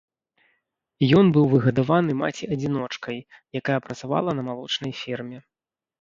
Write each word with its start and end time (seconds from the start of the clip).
Ён 1.17 1.25
быў 1.35 1.45
выгадаваны 1.51 2.11
маці-адзіночкай, 2.21 3.17
якая 3.61 3.77
працавала 3.89 4.29
на 4.39 4.43
малочнай 4.53 4.93
ферме. 5.03 5.37